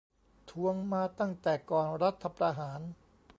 [0.49, 2.79] ทวงมาตั้งแต่ก่อนรัฐประหาร